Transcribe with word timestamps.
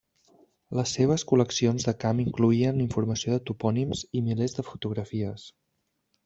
Les 0.77 0.93
seves 0.95 1.25
col·leccions 1.31 1.85
de 1.89 1.93
camp 2.03 2.21
incloïen 2.23 2.81
informació 2.87 3.37
de 3.37 3.45
topònims 3.51 4.03
i 4.21 4.23
milers 4.31 4.57
de 4.61 4.67
fotografies. 4.71 5.47